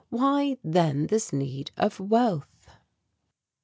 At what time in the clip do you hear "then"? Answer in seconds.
0.63-1.05